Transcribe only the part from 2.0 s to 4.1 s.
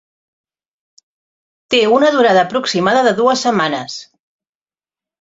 durada aproximada de dues setmanes.